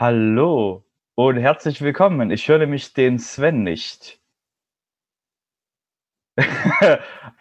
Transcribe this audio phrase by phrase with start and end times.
[0.00, 0.82] Hallo
[1.14, 2.30] und herzlich willkommen.
[2.30, 4.18] Ich höre nämlich den Sven nicht.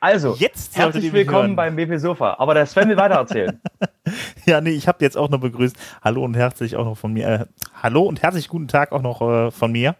[0.02, 2.36] also, Jetzt herzlich willkommen beim BP Sofa.
[2.38, 3.62] Aber der Sven will weitererzählen.
[4.46, 5.78] ja, nee, ich habe jetzt auch noch begrüßt.
[6.04, 7.30] Hallo und herzlich auch noch von mir.
[7.30, 7.46] Äh,
[7.82, 9.96] hallo und herzlich guten Tag auch noch äh, von mir.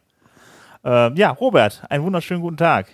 [0.84, 2.88] Äh, ja, Robert, einen wunderschönen guten Tag.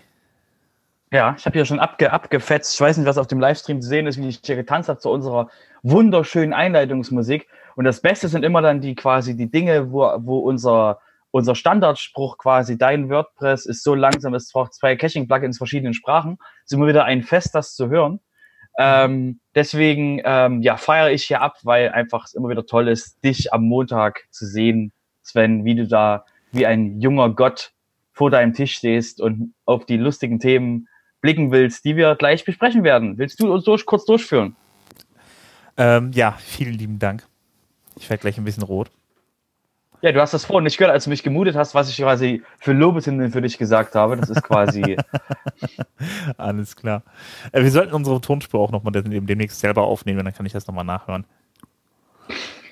[1.11, 2.75] Ja, ich habe hier schon abge abgefetzt.
[2.75, 4.99] Ich weiß nicht, was auf dem Livestream zu sehen ist, wie ich hier getanzt habe
[4.99, 5.49] zu unserer
[5.81, 7.47] wunderschönen Einleitungsmusik.
[7.75, 10.99] Und das Beste sind immer dann die quasi die Dinge, wo, wo unser,
[11.31, 16.37] unser Standardspruch quasi, dein WordPress ist so langsam, es braucht zwei Caching-Plugins verschiedenen Sprachen.
[16.63, 18.19] ist immer wieder ein Fest, das zu hören.
[18.77, 23.23] Ähm, deswegen ähm, ja, feiere ich hier ab, weil einfach es immer wieder toll ist,
[23.23, 27.71] dich am Montag zu sehen, Sven, wie du da wie ein junger Gott
[28.13, 30.87] vor deinem Tisch stehst und auf die lustigen Themen
[31.21, 33.17] blicken willst, die wir gleich besprechen werden.
[33.17, 34.55] Willst du uns durch, kurz durchführen?
[35.77, 37.25] Ähm, ja, vielen lieben Dank.
[37.97, 38.91] Ich werde gleich ein bisschen rot.
[40.01, 42.43] Ja, du hast das vorhin nicht gehört, als du mich gemutet hast, was ich quasi
[42.59, 44.17] für Lobeshymnen für dich gesagt habe.
[44.17, 44.97] Das ist quasi.
[46.37, 47.03] Alles klar.
[47.51, 50.85] Äh, wir sollten unsere Tonspur auch nochmal demnächst selber aufnehmen, dann kann ich das nochmal
[50.85, 51.25] nachhören.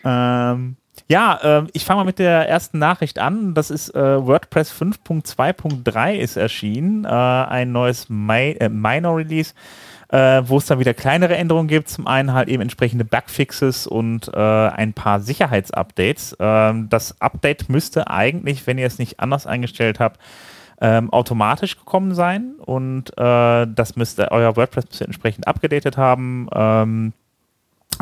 [0.03, 0.75] Ähm,
[1.07, 3.53] ja, äh, ich fange mal mit der ersten Nachricht an.
[3.53, 7.05] Das ist äh, WordPress 5.2.3 ist erschienen.
[7.05, 9.53] Äh, ein neues Mi äh, Minor Release,
[10.13, 11.90] äh, wo es dann wieder kleinere Änderungen gibt.
[11.90, 16.38] Zum einen halt eben entsprechende Bugfixes und äh, ein paar Sicherheitsupdates.
[16.40, 20.19] Ähm, das Update müsste eigentlich, wenn ihr es nicht anders eingestellt habt,
[20.81, 26.47] ähm, automatisch gekommen sein und das müsste euer WordPress müsste entsprechend abgedatet haben.
[26.53, 27.13] Ähm,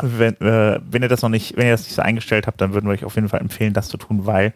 [0.00, 2.72] wenn, äh, wenn ihr das noch nicht, wenn ihr das nicht so eingestellt habt, dann
[2.74, 4.52] würden wir euch auf jeden Fall empfehlen, das zu tun, weil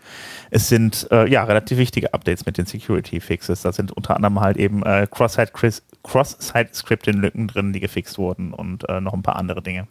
[0.51, 3.63] es sind äh, ja relativ wichtige Updates mit den Security Fixes.
[3.63, 8.89] Da sind unter anderem halt eben äh, Cross-Site-Scripting Cross Lücken drin, die gefixt wurden und
[8.89, 9.89] äh, noch ein paar andere Dinge.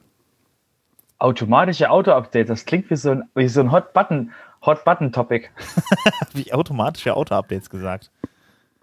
[1.19, 4.31] Automatische Auto-Updates, das klingt wie so ein, wie so ein Hot-Button,
[4.65, 5.49] Hot-Button-Topic.
[6.33, 8.11] wie automatische Auto-Updates gesagt.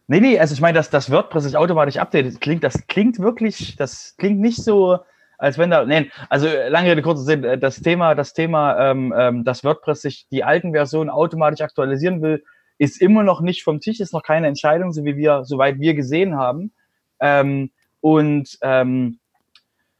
[0.09, 3.77] Nee, nee, also ich meine, dass das WordPress sich automatisch updatet, klingt, das klingt wirklich,
[3.77, 4.99] das klingt nicht so
[5.43, 9.13] als wenn da, nein, also lange Rede, kurzer Sinn, äh, das Thema, das Thema, ähm,
[9.17, 12.45] ähm, dass WordPress sich die alten Versionen automatisch aktualisieren will,
[12.79, 15.95] ist immer noch nicht vom Tisch, ist noch keine Entscheidung, so wie wir, soweit wir
[15.95, 16.73] gesehen haben.
[17.19, 19.19] Ähm, und ähm,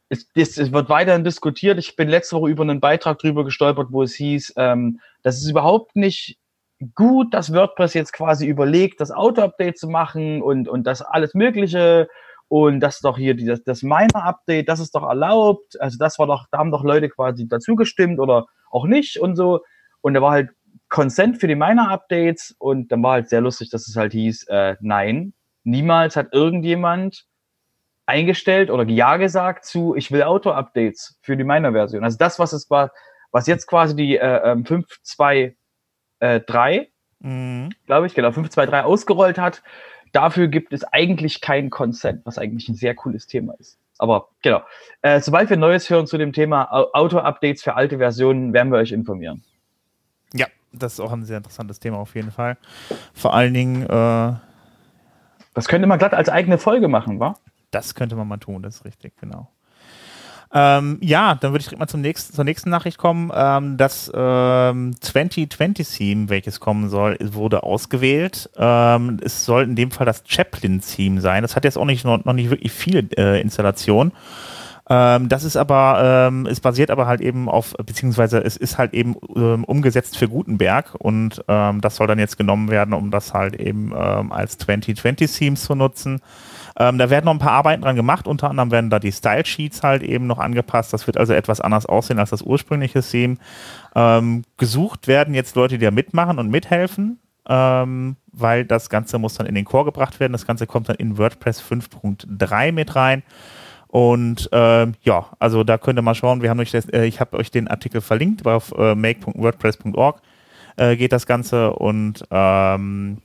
[0.07, 1.77] es, es, es wird weiterhin diskutiert.
[1.77, 5.49] Ich bin letzte Woche über einen Beitrag drüber gestolpert, wo es hieß, ähm, das ist
[5.49, 6.37] überhaupt nicht
[6.95, 12.07] gut, dass WordPress jetzt quasi überlegt, das Auto-Update zu machen und, und das alles Mögliche
[12.53, 15.81] und das ist doch hier das, das Miner-Update, das ist doch erlaubt.
[15.81, 19.35] Also das war doch, da haben doch Leute quasi dazu gestimmt oder auch nicht und
[19.35, 19.61] so.
[20.01, 20.51] Und da war halt
[20.87, 24.75] Consent für die Miner-Updates und dann war halt sehr lustig, dass es halt hieß, äh,
[24.81, 27.25] nein, niemals hat irgendjemand
[28.05, 32.03] eingestellt oder ja gesagt zu, ich will Auto-Updates für die Miner-Version.
[32.03, 32.91] Also das, was es war,
[33.31, 35.55] was jetzt quasi die äh, 5.2.3,
[36.19, 36.87] äh,
[37.17, 37.71] mhm.
[37.87, 39.63] glaube ich, genau, 5.2.3 ausgerollt hat,
[40.13, 43.77] dafür gibt es eigentlich kein Consent, was eigentlich ein sehr cooles Thema ist.
[43.97, 44.61] Aber genau.
[45.01, 48.91] Äh, sobald wir Neues hören zu dem Thema Auto-Updates für alte Versionen, werden wir euch
[48.91, 49.43] informieren.
[50.33, 52.57] Ja, das ist auch ein sehr interessantes Thema auf jeden Fall.
[53.13, 53.83] Vor allen Dingen.
[53.83, 54.33] Äh,
[55.53, 57.35] das könnte man glatt als eigene Folge machen, wa?
[57.71, 59.49] Das könnte man mal tun, das ist richtig, genau.
[60.55, 63.31] Ähm, ja, dann würde ich direkt mal zum nächsten, zur nächsten Nachricht kommen.
[63.33, 68.51] Ähm, das ähm, 2020-Theme, welches kommen soll, wurde ausgewählt.
[68.55, 71.41] Ähm, es soll in dem Fall das Chaplin-Theme sein.
[71.41, 74.13] Das hat jetzt auch nicht, noch, noch nicht wirklich viele äh, Installationen.
[74.89, 78.93] Ähm, das ist aber, ähm, es basiert aber halt eben auf, beziehungsweise es ist halt
[78.93, 83.33] eben ähm, umgesetzt für Gutenberg und ähm, das soll dann jetzt genommen werden, um das
[83.33, 86.21] halt eben ähm, als 2020-Themes zu nutzen.
[86.77, 89.45] Ähm, da werden noch ein paar Arbeiten dran gemacht, unter anderem werden da die Style
[89.45, 90.93] Sheets halt eben noch angepasst.
[90.93, 93.37] Das wird also etwas anders aussehen als das ursprüngliche Theme.
[93.95, 99.35] Ähm, gesucht werden jetzt Leute, die da mitmachen und mithelfen, ähm, weil das Ganze muss
[99.35, 100.33] dann in den Core gebracht werden.
[100.33, 103.23] Das Ganze kommt dann in WordPress 5.3 mit rein.
[103.87, 106.41] Und äh, ja, also da könnt ihr mal schauen.
[106.41, 110.21] Wir haben euch das, äh, ich habe euch den Artikel verlinkt auf äh, make.wordpress.org
[110.77, 113.17] äh, geht das Ganze und ähm,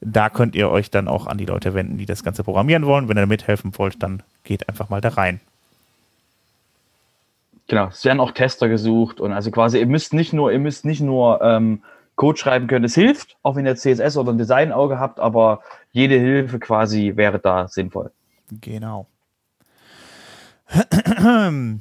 [0.00, 3.08] da könnt ihr euch dann auch an die Leute wenden, die das Ganze programmieren wollen.
[3.08, 5.40] Wenn ihr mithelfen wollt, dann geht einfach mal da rein.
[7.68, 10.84] Genau, es werden auch Tester gesucht und also quasi, ihr müsst nicht nur, ihr müsst
[10.84, 11.82] nicht nur ähm,
[12.16, 15.60] Code schreiben können, es hilft, auch wenn ihr CSS oder ein Designauge habt, aber
[15.92, 18.10] jede Hilfe quasi wäre da sinnvoll.
[18.60, 19.06] Genau.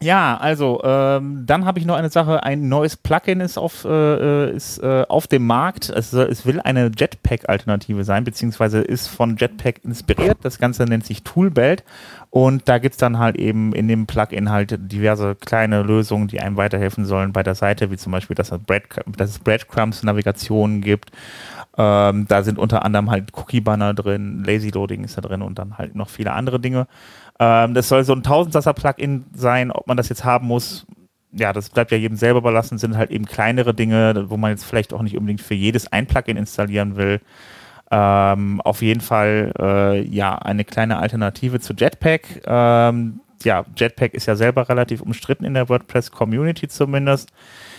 [0.00, 2.42] Ja, also ähm, dann habe ich noch eine Sache.
[2.42, 5.88] Ein neues Plugin ist auf, äh, ist, äh, auf dem Markt.
[5.88, 10.38] Es, es will eine Jetpack-Alternative sein, beziehungsweise ist von Jetpack inspiriert.
[10.42, 11.84] Das Ganze nennt sich Toolbelt
[12.30, 16.40] und da gibt es dann halt eben in dem Plugin halt diverse kleine Lösungen, die
[16.40, 21.12] einem weiterhelfen sollen bei der Seite, wie zum Beispiel, dass dass es Breadcrumbs-Navigationen gibt.
[21.76, 25.78] Ähm, da sind unter anderem halt Cookie-Banner drin, Lazy Loading ist da drin und dann
[25.78, 26.86] halt noch viele andere Dinge.
[27.38, 30.86] Ähm, das soll so ein Tausendsasser-Plugin sein, ob man das jetzt haben muss.
[31.32, 34.64] Ja, das bleibt ja jedem selber überlassen, sind halt eben kleinere Dinge, wo man jetzt
[34.64, 37.20] vielleicht auch nicht unbedingt für jedes ein Plugin installieren will.
[37.90, 42.42] Ähm, auf jeden Fall äh, ja eine kleine Alternative zu Jetpack.
[42.46, 47.30] Ähm, ja, Jetpack ist ja selber relativ umstritten in der WordPress-Community zumindest.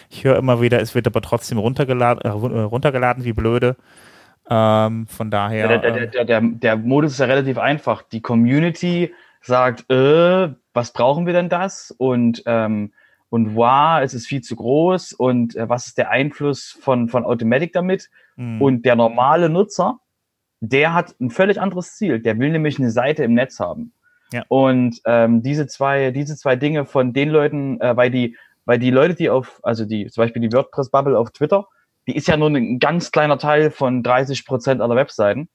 [0.10, 3.75] Ich höre immer wieder, es wird aber trotzdem runtergeladen, äh, runtergeladen wie blöde.
[4.50, 5.80] Ähm, von daher.
[5.80, 8.04] Der, der, der, der Modus ist ja relativ einfach.
[8.04, 9.12] Die Community
[9.45, 11.92] sagt, äh, was brauchen wir denn das?
[11.97, 12.92] Und, ähm,
[13.30, 17.25] und wow, es ist viel zu groß und äh, was ist der Einfluss von, von
[17.25, 18.09] Automatic damit?
[18.36, 18.62] Mhm.
[18.62, 20.00] Und der normale Nutzer,
[20.62, 22.19] der hat ein völlig anderes Ziel.
[22.19, 23.94] Der will nämlich eine Seite im Netz haben.
[24.31, 24.44] Ja.
[24.47, 28.91] Und ähm, diese zwei, diese zwei Dinge von den Leuten, äh, weil die, weil die
[28.91, 31.68] Leute, die auf, also die, zum Beispiel die WordPress-Bubble auf Twitter,
[32.07, 35.50] die ist ja nur ein ganz kleiner Teil von 30 Prozent aller Webseiten.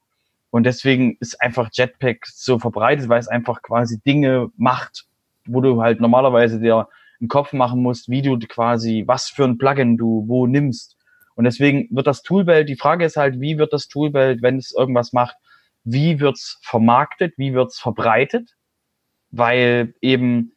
[0.50, 5.04] Und deswegen ist einfach Jetpack so verbreitet, weil es einfach quasi Dinge macht,
[5.46, 6.88] wo du halt normalerweise dir
[7.20, 10.96] einen Kopf machen musst, wie du quasi, was für ein Plugin du wo nimmst.
[11.34, 14.74] Und deswegen wird das Toolbelt, die Frage ist halt, wie wird das Toolbelt, wenn es
[14.76, 15.36] irgendwas macht,
[15.84, 18.56] wie wird's vermarktet, wie wird's verbreitet?
[19.30, 20.52] Weil eben,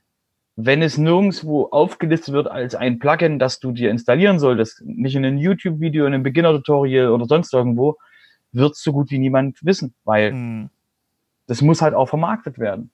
[0.55, 5.25] wenn es nirgendwo aufgelistet wird als ein Plugin, das du dir installieren solltest, nicht in
[5.25, 7.97] einem YouTube-Video, in einem Beginner-Tutorial oder sonst irgendwo,
[8.53, 10.69] wird so gut wie niemand wissen, weil mhm.
[11.47, 12.91] das muss halt auch vermarktet werden.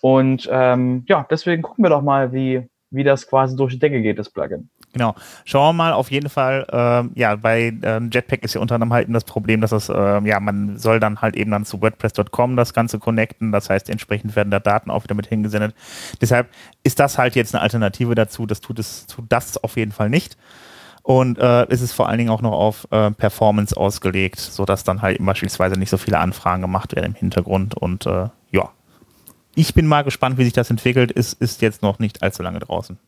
[0.00, 4.02] Und ähm, ja, deswegen gucken wir doch mal, wie, wie das quasi durch die Decke
[4.02, 4.68] geht, das Plugin.
[4.92, 5.14] Genau.
[5.44, 8.92] Schauen wir mal auf jeden Fall, ähm, ja, bei ähm, Jetpack ist ja unter anderem
[8.92, 12.54] halt das Problem, dass das, ähm, ja, man soll dann halt eben dann zu WordPress.com
[12.56, 13.50] das Ganze connecten.
[13.50, 15.74] Das heißt, entsprechend werden da Daten auch wieder mit hingesendet.
[16.20, 16.48] Deshalb
[16.84, 18.46] ist das halt jetzt eine Alternative dazu.
[18.46, 20.36] Das tut es, tut das auf jeden Fall nicht.
[21.04, 25.02] Und äh, es ist vor allen Dingen auch noch auf äh, Performance ausgelegt, sodass dann
[25.02, 27.76] halt beispielsweise nicht so viele Anfragen gemacht werden im Hintergrund.
[27.76, 28.70] Und äh, ja,
[29.54, 31.12] ich bin mal gespannt, wie sich das entwickelt.
[31.14, 32.98] Es ist jetzt noch nicht allzu lange draußen.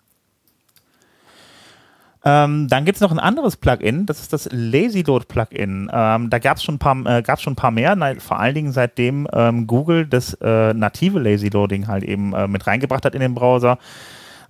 [2.22, 5.88] Ähm, dann gibt es noch ein anderes Plugin, das ist das Lazy Load Plugin.
[5.92, 8.54] Ähm, da gab es schon, ein paar, äh, schon ein paar mehr, na, vor allen
[8.54, 13.14] Dingen seitdem ähm, Google das äh, native Lazy Loading halt eben äh, mit reingebracht hat
[13.14, 13.78] in den Browser.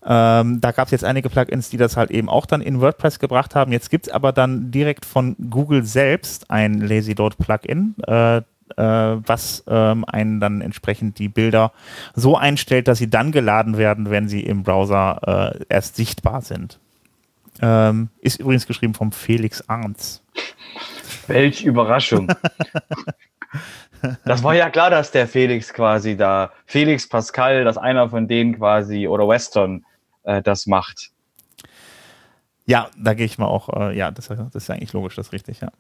[0.08, 3.18] Ähm, da gab es jetzt einige Plugins, die das halt eben auch dann in WordPress
[3.18, 3.72] gebracht haben.
[3.72, 8.42] Jetzt gibt es aber dann direkt von Google selbst ein Lazy Load Plugin, äh, äh,
[8.76, 11.72] was ähm, einen dann entsprechend die Bilder
[12.14, 16.78] so einstellt, dass sie dann geladen werden, wenn sie im Browser äh, erst sichtbar sind.
[17.60, 20.22] Ähm, ist übrigens geschrieben vom Felix Arnz.
[21.26, 22.28] Welch Überraschung.
[24.24, 28.56] Das war ja klar, dass der Felix quasi da, Felix Pascal, dass einer von denen
[28.56, 29.84] quasi, oder Weston,
[30.26, 31.10] äh, das macht.
[32.66, 35.32] Ja, da gehe ich mal auch, äh, ja, das, das, ist eigentlich logisch, das ist
[35.32, 35.70] richtig, ja.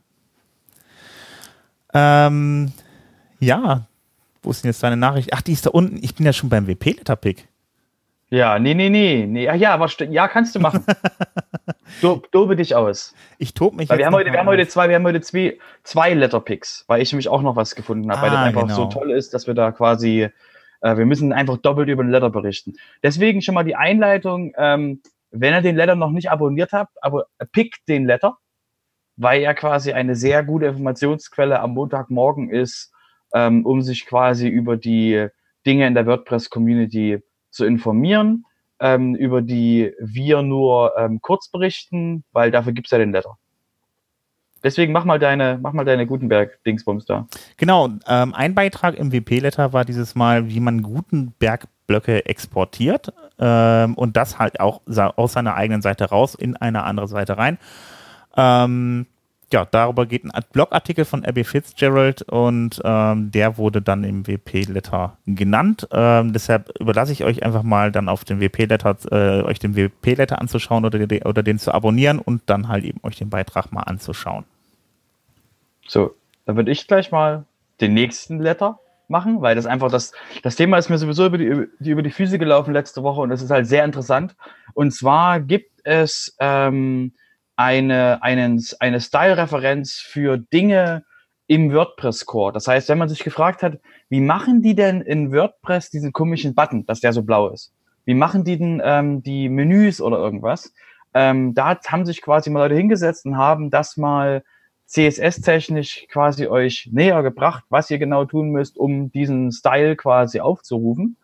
[1.92, 2.72] Ähm,
[3.40, 3.86] ja,
[4.42, 5.30] wo ist denn jetzt deine Nachricht?
[5.32, 5.98] Ach, die ist da unten.
[6.02, 7.48] Ich bin ja schon beim WP-Letterpick.
[8.28, 9.44] Ja, nee, nee, nee, nee.
[9.44, 10.84] Ja, ja, aber ja, kannst du machen.
[12.02, 13.14] Do, dobe dich aus.
[13.38, 15.58] Ich tobe mich weil wir haben, heute, wir haben heute zwei, wir haben heute zwei,
[15.84, 18.62] zwei Letterpicks, weil ich nämlich auch noch was gefunden habe, ah, weil das ah, einfach
[18.62, 18.74] genau.
[18.74, 20.28] so toll ist, dass wir da quasi
[20.80, 22.74] äh, wir müssen einfach doppelt über den Letter berichten.
[23.02, 27.26] Deswegen schon mal die Einleitung, ähm, wenn ihr den Letter noch nicht abonniert habt, aber
[27.52, 28.38] pickt den Letter,
[29.16, 32.92] weil er quasi eine sehr gute Informationsquelle am Montagmorgen ist,
[33.34, 35.28] ähm, um sich quasi über die
[35.66, 38.44] Dinge in der WordPress-Community zu informieren,
[38.78, 43.38] ähm, über die wir nur ähm, kurz berichten, weil dafür gibt's ja den Letter.
[44.62, 47.26] Deswegen mach mal deine, mach mal deine Gutenberg-Dingsbums da.
[47.56, 54.16] Genau, ähm, ein Beitrag im WP-Letter war dieses Mal, wie man Gutenberg-Blöcke exportiert ähm, und
[54.16, 57.58] das halt auch aus seiner eigenen Seite raus in eine andere Seite rein.
[58.36, 59.06] Ähm,
[59.52, 65.18] ja, darüber geht ein Blogartikel von Abby Fitzgerald und ähm, der wurde dann im WP-Letter
[65.26, 65.86] genannt.
[65.92, 70.40] Ähm, deshalb überlasse ich euch einfach mal dann auf den WP-Letter, äh, euch den WP-Letter
[70.40, 74.44] anzuschauen oder, oder den zu abonnieren und dann halt eben euch den Beitrag mal anzuschauen.
[75.86, 77.44] So, dann würde ich gleich mal
[77.80, 80.10] den nächsten Letter machen, weil das einfach das,
[80.42, 83.42] das Thema ist mir sowieso über die, über die Füße gelaufen letzte Woche und das
[83.42, 84.34] ist halt sehr interessant.
[84.74, 87.12] Und zwar gibt es ähm,
[87.56, 91.04] eine, einen, eine Style-Referenz für Dinge
[91.46, 92.52] im WordPress-Core.
[92.52, 96.54] Das heißt, wenn man sich gefragt hat, wie machen die denn in WordPress diesen komischen
[96.54, 97.72] Button, dass der so blau ist?
[98.06, 100.72] wie machen die denn ähm, die Menüs oder irgendwas?
[101.12, 104.42] Ähm, da haben sich quasi mal Leute hingesetzt und haben das mal
[104.86, 111.16] CSS-technisch quasi euch näher gebracht, was ihr genau tun müsst, um diesen Style quasi aufzurufen.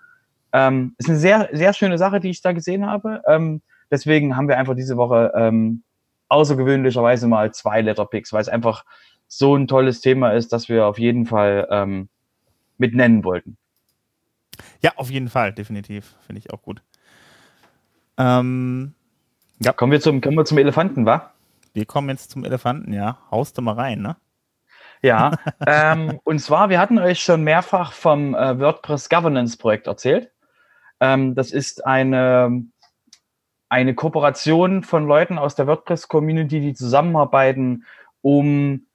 [0.52, 3.22] Ähm, ist eine sehr, sehr schöne Sache, die ich da gesehen habe.
[3.28, 5.84] Ähm, deswegen haben wir einfach diese Woche ähm,
[6.32, 8.84] außergewöhnlicherweise mal zwei Letterpicks, weil es einfach
[9.28, 12.08] so ein tolles Thema ist, dass wir auf jeden Fall ähm,
[12.78, 13.56] mit nennen wollten.
[14.80, 16.16] Ja, auf jeden Fall, definitiv.
[16.26, 16.82] Finde ich auch gut.
[18.18, 18.94] Ähm,
[19.60, 19.72] ja.
[19.72, 21.32] Kommen wir zum, kommen wir zum Elefanten, wa?
[21.72, 23.18] Wir kommen jetzt zum Elefanten, ja.
[23.30, 24.16] Haust du mal rein, ne?
[25.02, 25.32] Ja,
[25.66, 30.30] ähm, und zwar, wir hatten euch schon mehrfach vom äh, WordPress Governance Projekt erzählt.
[31.00, 32.64] Ähm, das ist eine,
[33.72, 37.86] eine Kooperation von Leuten aus der WordPress Community, die zusammenarbeiten,
[38.20, 38.86] um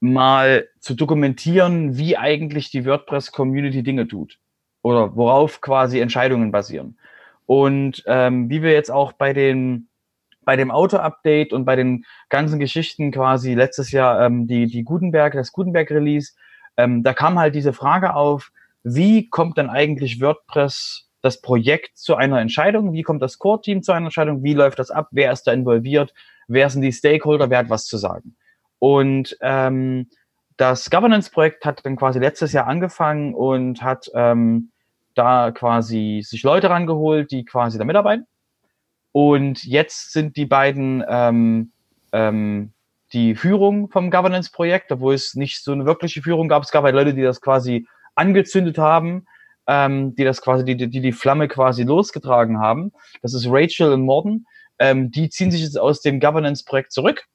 [0.00, 4.38] mal zu dokumentieren, wie eigentlich die WordPress Community Dinge tut
[4.82, 6.98] oder worauf quasi Entscheidungen basieren.
[7.46, 9.88] Und ähm, wie wir jetzt auch bei den
[10.42, 15.32] bei dem Auto-Update und bei den ganzen Geschichten quasi letztes Jahr ähm, die, die Gutenberg,
[15.32, 16.34] das Gutenberg-Release,
[16.76, 22.16] ähm, da kam halt diese Frage auf, wie kommt denn eigentlich WordPress das Projekt zu
[22.16, 22.92] einer Entscheidung?
[22.92, 24.42] Wie kommt das Core-Team zu einer Entscheidung?
[24.42, 25.08] Wie läuft das ab?
[25.10, 26.14] Wer ist da involviert?
[26.46, 27.50] Wer sind die Stakeholder?
[27.50, 28.36] Wer hat was zu sagen?
[28.78, 30.08] Und ähm,
[30.56, 34.70] das Governance-Projekt hat dann quasi letztes Jahr angefangen und hat ähm,
[35.14, 38.26] da quasi sich Leute rangeholt, die quasi da mitarbeiten.
[39.12, 41.72] Und jetzt sind die beiden ähm,
[42.12, 42.72] ähm,
[43.12, 46.62] die Führung vom Governance-Projekt, obwohl es nicht so eine wirkliche Führung gab.
[46.62, 49.26] Es gab halt Leute, die das quasi angezündet haben,
[49.68, 52.90] ähm, die das quasi, die, die die Flamme quasi losgetragen haben.
[53.22, 54.46] Das ist Rachel und Morton.
[54.78, 57.26] Ähm, die ziehen sich jetzt aus dem Governance-Projekt zurück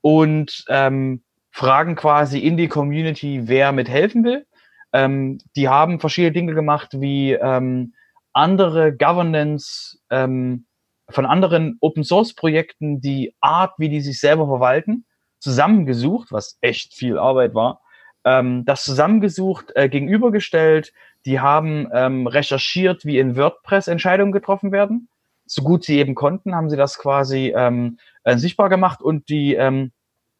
[0.00, 4.46] und ähm, fragen quasi in die Community, wer mithelfen will.
[4.92, 7.94] Ähm, die haben verschiedene Dinge gemacht, wie ähm,
[8.32, 10.66] andere Governance ähm,
[11.10, 15.06] von anderen Open Source Projekten die Art, wie die sich selber verwalten,
[15.40, 17.80] zusammengesucht, was echt viel Arbeit war,
[18.24, 20.92] ähm, das zusammengesucht, äh, gegenübergestellt.
[21.26, 25.08] Die haben ähm, recherchiert, wie in WordPress Entscheidungen getroffen werden.
[25.46, 29.02] So gut sie eben konnten, haben sie das quasi ähm, äh, sichtbar gemacht.
[29.02, 29.92] Und die, ähm,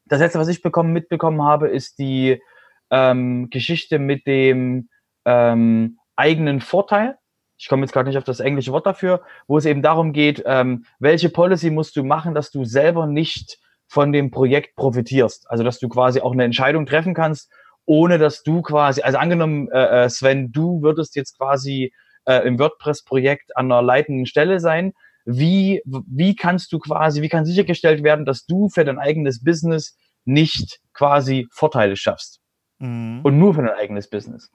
[0.06, 2.40] das letzte, was ich bekommen, mitbekommen habe, ist die
[2.90, 4.88] ähm, Geschichte mit dem
[5.24, 7.18] ähm, eigenen Vorteil
[7.58, 10.42] ich komme jetzt gerade nicht auf das englische Wort dafür, wo es eben darum geht,
[10.46, 13.58] ähm, welche Policy musst du machen, dass du selber nicht
[13.88, 15.50] von dem Projekt profitierst.
[15.50, 17.50] Also dass du quasi auch eine Entscheidung treffen kannst,
[17.88, 21.92] ohne dass du quasi, also angenommen, äh, äh Sven, du würdest jetzt quasi
[22.26, 24.92] äh, im WordPress-Projekt an einer leitenden Stelle sein.
[25.24, 29.96] Wie, wie kannst du quasi, wie kann sichergestellt werden, dass du für dein eigenes Business
[30.26, 32.40] nicht quasi Vorteile schaffst?
[32.78, 33.20] Mhm.
[33.22, 34.50] Und nur für dein eigenes Business.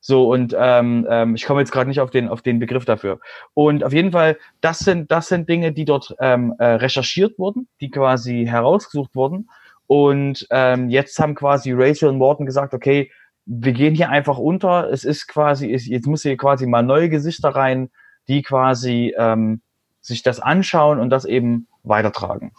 [0.00, 3.20] So, und ähm, ähm, ich komme jetzt gerade nicht auf den, auf den Begriff dafür.
[3.52, 7.68] Und auf jeden Fall, das sind, das sind Dinge, die dort ähm, äh, recherchiert wurden,
[7.82, 9.50] die quasi herausgesucht wurden.
[9.88, 13.10] Und ähm, jetzt haben quasi Rachel und Morton gesagt, okay,
[13.46, 14.92] wir gehen hier einfach unter.
[14.92, 17.90] Es ist quasi, jetzt muss hier quasi mal neue Gesichter rein,
[18.28, 19.62] die quasi ähm,
[20.02, 22.52] sich das anschauen und das eben weitertragen.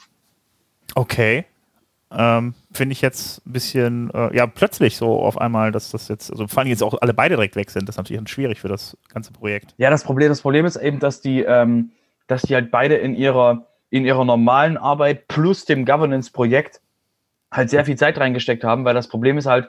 [0.95, 1.45] Okay.
[2.12, 6.31] Ähm, Finde ich jetzt ein bisschen, äh, ja, plötzlich so auf einmal, dass das jetzt,
[6.31, 8.67] also vor allem jetzt auch alle beide direkt weg sind, das ist natürlich schwierig für
[8.67, 9.75] das ganze Projekt.
[9.77, 11.91] Ja, das Problem, das Problem ist eben, dass die, ähm,
[12.25, 16.81] dass die halt beide in ihrer, in ihrer normalen Arbeit plus dem Governance-Projekt
[17.51, 19.68] halt sehr viel Zeit reingesteckt haben, weil das Problem ist halt,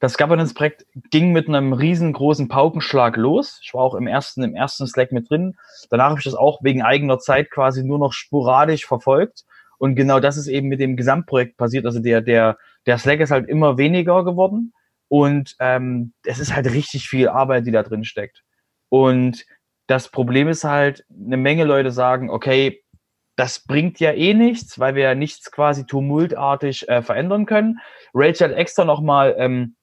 [0.00, 3.60] das Governance-Projekt ging mit einem riesengroßen Paukenschlag los.
[3.62, 5.56] Ich war auch im ersten, im ersten Slack mit drin.
[5.88, 9.44] Danach habe ich das auch wegen eigener Zeit quasi nur noch sporadisch verfolgt.
[9.78, 11.86] Und genau das ist eben mit dem Gesamtprojekt passiert.
[11.86, 14.72] Also der, der, der Slack ist halt immer weniger geworden.
[15.08, 18.42] Und ähm, es ist halt richtig viel Arbeit, die da drin steckt.
[18.88, 19.44] Und
[19.86, 22.83] das Problem ist halt, eine Menge Leute sagen, okay,
[23.36, 27.80] das bringt ja eh nichts, weil wir ja nichts quasi tumultartig äh, verändern können.
[28.14, 29.76] Rachel extra nochmal ähm,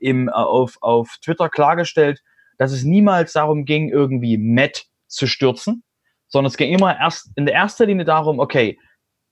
[0.00, 2.22] im, äh, auf, auf Twitter klargestellt,
[2.58, 5.82] dass es niemals darum ging, irgendwie Matt zu stürzen,
[6.28, 8.78] sondern es ging immer erst in der erster Linie darum, okay,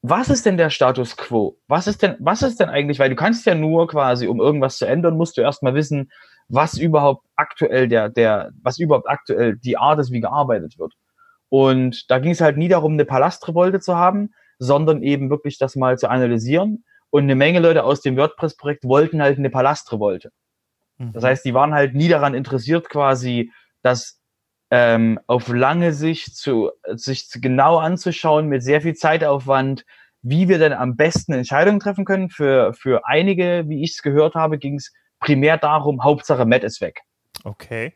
[0.03, 1.59] was ist denn der Status quo?
[1.67, 4.79] Was ist denn, was ist denn eigentlich, weil du kannst ja nur quasi, um irgendwas
[4.79, 6.11] zu ändern, musst du erstmal wissen,
[6.49, 10.95] was überhaupt aktuell der, der, was überhaupt aktuell die Art ist, wie gearbeitet wird.
[11.49, 15.77] Und da ging es halt nie darum, eine Palastrevolte zu haben, sondern eben wirklich das
[15.77, 16.85] mal zu analysieren.
[17.11, 20.31] Und eine Menge Leute aus dem WordPress-Projekt wollten halt eine Palastrevolte.
[20.99, 21.13] Mhm.
[21.13, 23.51] Das heißt, die waren halt nie daran interessiert, quasi
[23.83, 24.21] das
[24.71, 29.87] ähm, auf lange Sicht zu, sich genau anzuschauen, mit sehr viel Zeitaufwand,
[30.21, 32.29] wie wir denn am besten Entscheidungen treffen können.
[32.29, 36.81] Für, für einige, wie ich es gehört habe, ging es primär darum, Hauptsache Matt ist
[36.81, 37.01] weg.
[37.45, 37.95] Okay.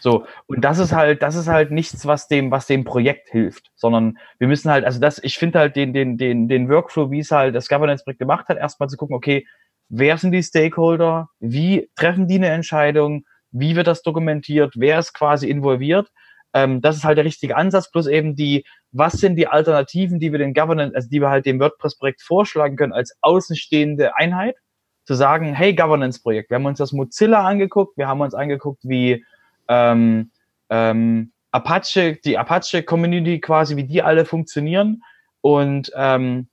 [0.00, 3.70] So, und das ist halt, das ist halt nichts, was dem, was dem Projekt hilft,
[3.74, 7.20] sondern wir müssen halt, also das, ich finde halt den, den, den, den Workflow, wie
[7.20, 9.46] es halt das Governance-Projekt gemacht hat, erstmal zu gucken, okay,
[9.88, 15.14] wer sind die Stakeholder, wie treffen die eine Entscheidung, wie wird das dokumentiert, wer ist
[15.14, 16.10] quasi involviert.
[16.52, 20.32] Ähm, das ist halt der richtige Ansatz, plus eben die, was sind die Alternativen, die
[20.32, 24.56] wir den Governance, also die wir halt dem WordPress-Projekt vorschlagen können als außenstehende Einheit,
[25.04, 29.24] zu sagen, hey, Governance-Projekt, wir haben uns das Mozilla angeguckt, wir haben uns angeguckt, wie
[29.68, 30.30] ähm,
[30.70, 35.02] ähm, Apache, die Apache-Community quasi, wie die alle funktionieren.
[35.40, 36.48] Und ähm,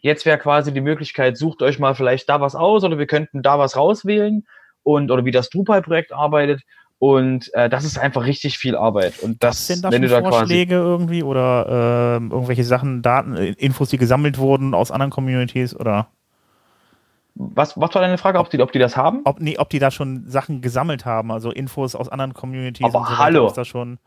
[0.00, 3.42] jetzt wäre quasi die Möglichkeit, sucht euch mal vielleicht da was aus oder wir könnten
[3.42, 4.46] da was rauswählen
[4.82, 6.62] und oder wie das Drupal-Projekt arbeitet.
[7.00, 9.20] Und äh, das ist einfach richtig viel Arbeit.
[9.20, 13.90] Und das, sind da wenn du da Vorschläge irgendwie oder äh, irgendwelche Sachen, Daten, Infos,
[13.90, 16.08] die gesammelt wurden aus anderen Communities oder?
[17.40, 19.20] Was, was war deine Frage, ob die, ob die das haben?
[19.24, 22.84] Ob, nee, ob die da schon Sachen gesammelt haben, also Infos aus anderen Communities.
[22.84, 23.52] Aber so hallo.
[23.54, 23.98] Das schon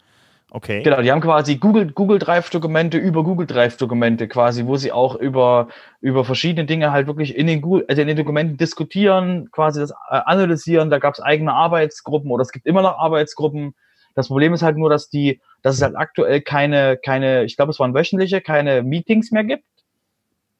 [0.49, 0.83] okay.
[0.83, 5.69] Genau, die haben quasi Google, Google Drive-Dokumente über Google Drive-Dokumente quasi, wo sie auch über,
[6.01, 9.91] über verschiedene Dinge halt wirklich in den, Google, also in den Dokumenten diskutieren, quasi das
[9.91, 10.89] äh, analysieren.
[10.89, 13.75] Da gab es eigene Arbeitsgruppen oder es gibt immer noch Arbeitsgruppen.
[14.13, 17.71] Das Problem ist halt nur, dass die, dass es halt aktuell keine, keine, ich glaube,
[17.71, 19.63] es waren wöchentliche, keine Meetings mehr gibt.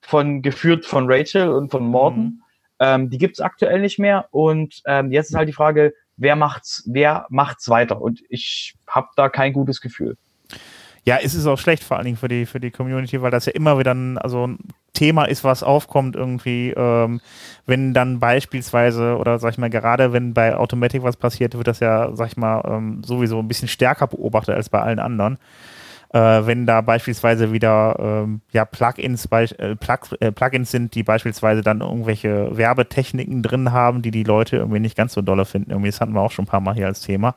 [0.04, 2.22] Von, geführt von Rachel und von Morten.
[2.22, 2.42] Mhm
[2.82, 4.26] ähm, die gibt es aktuell nicht mehr.
[4.32, 8.02] Und ähm, jetzt ist halt die Frage, wer macht's, wer macht's weiter?
[8.02, 10.18] Und ich habe da kein gutes Gefühl.
[11.04, 13.46] Ja, es ist auch schlecht vor allen Dingen für die, für die Community, weil das
[13.46, 14.60] ja immer wieder ein, also ein
[14.94, 17.22] Thema ist, was aufkommt irgendwie, ähm,
[17.66, 21.80] wenn dann beispielsweise, oder sag ich mal, gerade wenn bei Automatic was passiert, wird das
[21.80, 25.40] ja, sag ich mal, ähm, sowieso ein bisschen stärker beobachtet als bei allen anderen
[26.14, 31.62] äh, wenn da beispielsweise wieder ähm, ja, Plugins, äh, Plug, äh, Plugins sind, die beispielsweise
[31.62, 35.72] dann irgendwelche Werbetechniken drin haben, die die Leute irgendwie nicht ganz so dolle finden.
[35.72, 37.36] Irgendwie, das hatten wir auch schon ein paar Mal hier als Thema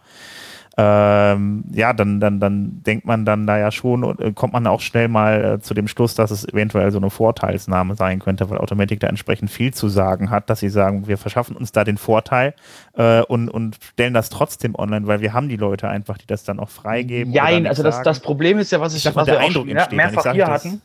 [0.77, 4.67] ähm, ja, dann, dann, dann denkt man dann da ja schon und äh, kommt man
[4.67, 8.51] auch schnell mal äh, zu dem Schluss, dass es eventuell so eine Vorteilsnahme sein könnte,
[8.51, 11.85] weil Automatic da entsprechend viel zu sagen hat, dass sie sagen, wir verschaffen uns da
[11.85, 12.55] den Vorteil
[12.95, 16.43] äh, und, und stellen das trotzdem online, weil wir haben die Leute einfach, die das
[16.43, 17.33] dann auch freigeben.
[17.33, 20.33] Ja, also das, das Problem ist ja, was ich, ich was der Eindruck entsteht, mehrfach
[20.33, 20.83] hier hatten.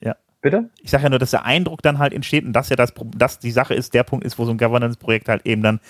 [0.00, 0.14] Ja.
[0.40, 0.70] Bitte?
[0.80, 3.40] Ich sage ja nur, dass der Eindruck dann halt entsteht und dass ja das, dass
[3.40, 5.80] die Sache ist, der Punkt ist, wo so ein Governance-Projekt halt eben dann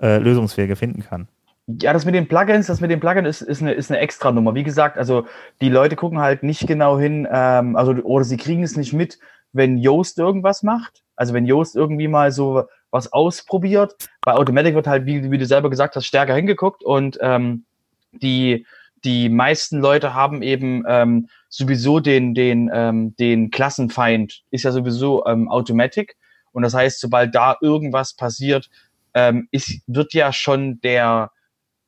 [0.00, 1.28] äh, Lösungswege finden kann.
[1.68, 4.30] Ja, das mit den Plugins, das mit den Plugins ist, ist, eine, ist eine extra
[4.30, 4.54] Nummer.
[4.54, 5.26] Wie gesagt, also
[5.60, 9.18] die Leute gucken halt nicht genau hin, ähm, also oder sie kriegen es nicht mit,
[9.52, 11.02] wenn Yoast irgendwas macht.
[11.16, 13.96] Also wenn Yoast irgendwie mal so was ausprobiert.
[14.22, 17.64] Bei Automatic wird halt, wie, wie du selber gesagt hast, stärker hingeguckt und ähm,
[18.12, 18.64] die,
[19.04, 25.26] die meisten Leute haben eben ähm, sowieso den, den, ähm, den Klassenfeind, ist ja sowieso
[25.26, 26.16] ähm, Automatic.
[26.52, 28.70] Und das heißt, sobald da irgendwas passiert,
[29.14, 31.30] ähm, ist, wird ja schon der,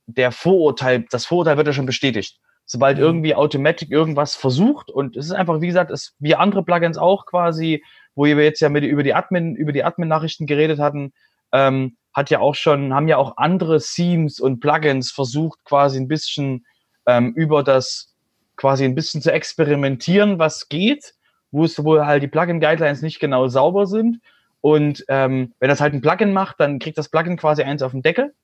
[0.09, 2.41] der Vorurteil, das Vorurteil wird ja schon bestätigt.
[2.65, 3.05] Sobald mhm.
[3.05, 7.27] irgendwie Automatic irgendwas versucht und es ist einfach, wie gesagt, es, wie andere Plugins auch
[7.27, 11.13] quasi, wo wir jetzt ja mit, über die Admin, über die Admin-Nachrichten geredet hatten,
[11.53, 16.09] ähm, hat ja auch schon, haben ja auch andere Themes und Plugins versucht, quasi ein
[16.09, 16.65] bisschen
[17.07, 18.15] ähm, über das,
[18.57, 21.15] quasi ein bisschen zu experimentieren, was geht,
[21.51, 24.21] wo es wohl halt die Plugin-Guidelines nicht genau sauber sind.
[24.61, 27.93] Und ähm, wenn das halt ein Plugin macht, dann kriegt das Plugin quasi eins auf
[27.93, 28.35] den Deckel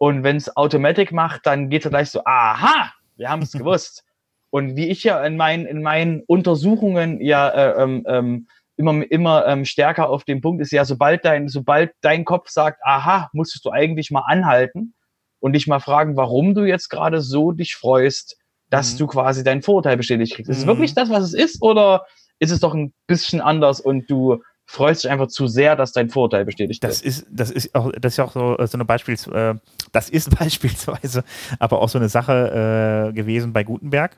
[0.00, 4.02] und wenn es Automatic macht, dann geht es gleich so, aha, wir haben es gewusst.
[4.48, 9.46] Und wie ich ja in meinen, in meinen Untersuchungen ja äh, ähm, ähm, immer, immer
[9.46, 13.66] ähm, stärker auf dem Punkt ist, ja, sobald dein, sobald dein Kopf sagt, aha, musstest
[13.66, 14.94] du eigentlich mal anhalten
[15.38, 18.38] und dich mal fragen, warum du jetzt gerade so dich freust,
[18.70, 18.98] dass mhm.
[18.98, 20.50] du quasi dein Vorurteil bestätigt kriegst.
[20.50, 20.94] Ist es wirklich mhm.
[20.96, 22.06] das, was es ist, oder
[22.38, 26.08] ist es doch ein bisschen anders und du freust dich einfach zu sehr, dass dein
[26.08, 27.08] Vorurteil bestätigt das wird.
[27.08, 29.54] Ist, das ist auch, das ist auch so, so eine Beispiels, äh,
[29.90, 31.24] das ist beispielsweise
[31.58, 34.12] aber auch so eine Sache äh, gewesen bei Gutenberg.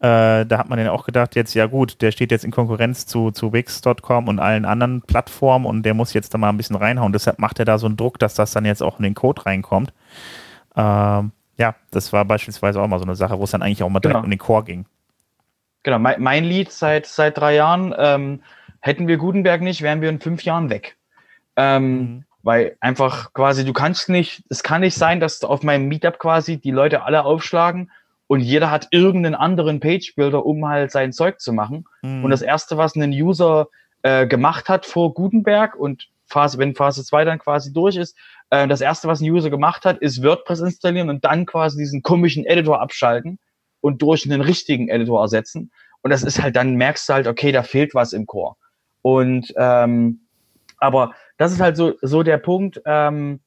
[0.00, 3.06] Äh, da hat man ja auch gedacht, jetzt, ja gut, der steht jetzt in Konkurrenz
[3.06, 6.76] zu, zu Wix.com und allen anderen Plattformen und der muss jetzt da mal ein bisschen
[6.76, 7.12] reinhauen.
[7.12, 9.46] Deshalb macht er da so einen Druck, dass das dann jetzt auch in den Code
[9.46, 9.92] reinkommt.
[10.74, 13.88] Ähm, ja, das war beispielsweise auch mal so eine Sache, wo es dann eigentlich auch
[13.88, 14.24] mal direkt genau.
[14.24, 14.86] um den Core ging.
[15.84, 18.40] Genau, mein, mein Lied seit, seit drei Jahren ähm,
[18.84, 20.98] Hätten wir Gutenberg nicht, wären wir in fünf Jahren weg.
[21.56, 22.24] Ähm, mhm.
[22.42, 26.58] Weil einfach quasi, du kannst nicht, es kann nicht sein, dass auf meinem Meetup quasi
[26.58, 27.90] die Leute alle aufschlagen
[28.26, 31.86] und jeder hat irgendeinen anderen Page-Builder, um halt sein Zeug zu machen.
[32.02, 32.24] Mhm.
[32.24, 33.68] Und das erste, was ein User
[34.02, 38.14] äh, gemacht hat vor Gutenberg und Phase, wenn Phase 2 dann quasi durch ist,
[38.50, 42.02] äh, das erste, was ein User gemacht hat, ist WordPress installieren und dann quasi diesen
[42.02, 43.38] komischen Editor abschalten
[43.80, 45.70] und durch einen richtigen Editor ersetzen.
[46.02, 48.56] Und das ist halt, dann merkst du halt, okay, da fehlt was im Core.
[49.04, 50.20] Und ähm,
[50.78, 53.40] aber das ist halt so, so der Punkt, ähm,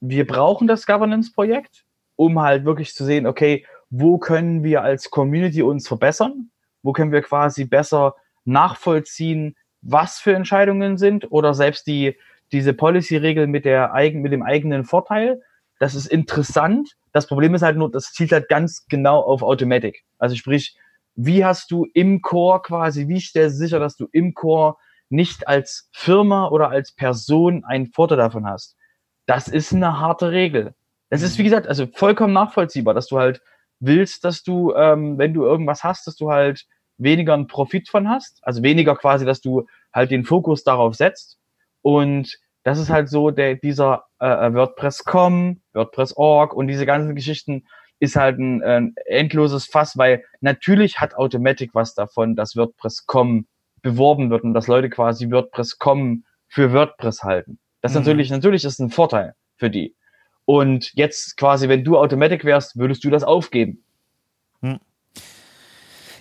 [0.00, 1.84] wir brauchen das Governance-Projekt.
[2.16, 6.50] um halt wirklich zu sehen, okay, wo können wir als Community uns verbessern?
[6.82, 12.16] Wo können wir quasi besser nachvollziehen, was für Entscheidungen sind oder selbst die,
[12.50, 15.40] diese Policy-Regel mit, der eigen, mit dem eigenen Vorteil.
[15.78, 16.96] Das ist interessant.
[17.12, 20.02] Das Problem ist halt nur, das zielt halt ganz genau auf Automatic.
[20.18, 20.76] Also sprich,
[21.14, 24.76] wie hast du im Core quasi, wie stellst du sicher, dass du im Core
[25.10, 28.76] nicht als Firma oder als Person einen Vorteil davon hast?
[29.26, 30.74] Das ist eine harte Regel.
[31.10, 33.40] Das ist, wie gesagt, also vollkommen nachvollziehbar, dass du halt
[33.80, 36.66] willst, dass du, ähm, wenn du irgendwas hast, dass du halt
[36.98, 38.40] weniger einen Profit von hast.
[38.42, 41.38] Also weniger quasi, dass du halt den Fokus darauf setzt.
[41.82, 47.66] Und das ist halt so, der, dieser äh, äh WordPress.com, WordPress.org und diese ganzen Geschichten
[48.00, 53.46] ist halt ein, ein endloses Fass, weil natürlich hat Automatic was davon, dass WordPress.com
[53.82, 57.58] beworben wird und dass Leute quasi WordPress.com für WordPress halten.
[57.80, 58.00] Das mhm.
[58.00, 59.94] natürlich, natürlich ist ein Vorteil für die.
[60.44, 63.84] Und jetzt quasi, wenn du Automatic wärst, würdest du das aufgeben.
[64.62, 64.78] Hm.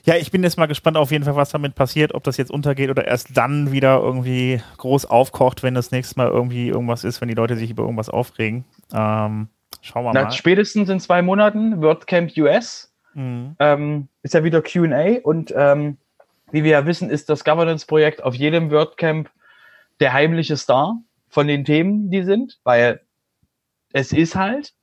[0.04, 2.52] Ja, ich bin jetzt mal gespannt auf jeden Fall, was damit passiert, ob das jetzt
[2.52, 7.20] untergeht oder erst dann wieder irgendwie groß aufkocht, wenn das nächste Mal irgendwie irgendwas ist,
[7.20, 8.63] wenn die Leute sich über irgendwas aufregen.
[8.93, 9.50] Ähm,
[9.82, 10.32] schauen wir Na, mal.
[10.32, 13.56] Spätestens in zwei Monaten WordCamp US mhm.
[13.60, 15.98] ähm, ist ja wieder QA und ähm,
[16.51, 19.29] wie wir ja wissen, ist das Governance-Projekt auf jedem WordCamp
[19.99, 23.01] der heimliche Star von den Themen, die sind, weil
[23.93, 24.73] es ist halt.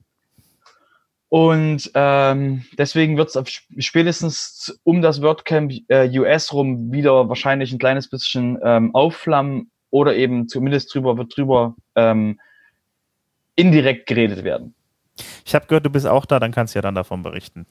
[1.28, 7.78] Und ähm, deswegen wird es spätestens um das WordCamp äh, US rum wieder wahrscheinlich ein
[7.78, 12.38] kleines bisschen ähm, aufflammen oder eben zumindest drüber wird drüber ähm,
[13.56, 14.74] indirekt geredet werden.
[15.44, 17.66] Ich habe gehört, du bist auch da, dann kannst du ja dann davon berichten.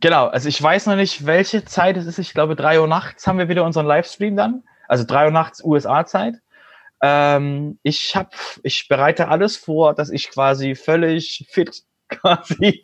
[0.00, 2.18] Genau, also ich weiß noch nicht, welche Zeit es ist.
[2.18, 4.62] Ich glaube, drei Uhr nachts haben wir wieder unseren Livestream dann.
[4.86, 6.36] Also drei Uhr nachts USA-Zeit.
[7.00, 8.30] Ähm, ich habe,
[8.62, 12.82] ich bereite alles vor, dass ich quasi völlig fit quasi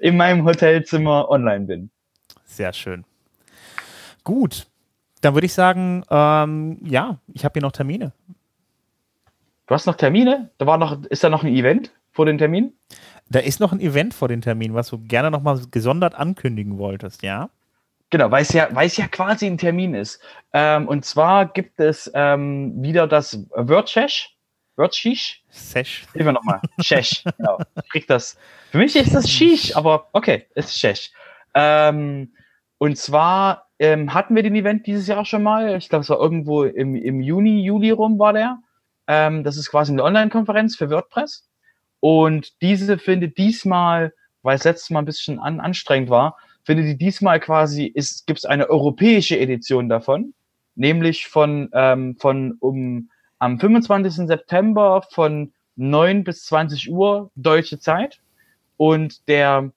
[0.00, 1.90] in meinem Hotelzimmer online bin.
[2.44, 3.04] Sehr schön.
[4.24, 4.66] Gut,
[5.20, 8.12] dann würde ich sagen, ähm, ja, ich habe hier noch Termine.
[9.66, 10.50] Du hast noch Termine?
[10.58, 12.78] Da war noch, ist da noch ein Event vor den Terminen?
[13.28, 16.78] Da ist noch ein Event vor den Terminen, was du gerne noch mal gesondert ankündigen
[16.78, 17.50] wolltest, ja?
[18.10, 20.20] Genau, weil es ja, weil es ja quasi ein Termin ist.
[20.52, 24.36] Ähm, und zwar gibt es ähm, wieder das WordShash.
[24.76, 25.42] WordShish?
[25.48, 26.04] Sesh.
[26.12, 26.60] Hilf mir nochmal.
[26.80, 27.24] Shesh.
[27.38, 27.58] genau.
[27.82, 28.36] Ich krieg das.
[28.70, 31.10] Für mich ist das Shish, aber okay, es ist Shesh.
[31.54, 32.34] Ähm,
[32.76, 35.76] und zwar ähm, hatten wir den Event dieses Jahr schon mal.
[35.76, 38.58] Ich glaube, es war irgendwo im, im Juni, Juli rum war der.
[39.06, 41.48] Ähm, das ist quasi eine Online-Konferenz für WordPress.
[42.02, 44.12] Und diese findet diesmal,
[44.42, 47.94] weil es letztes Mal ein bisschen an, anstrengend war, findet die diesmal quasi,
[48.26, 50.34] gibt es eine europäische Edition davon,
[50.74, 54.26] nämlich von, ähm, von um am 25.
[54.26, 58.18] September von 9 bis 20 Uhr deutsche Zeit.
[58.76, 59.70] Und der,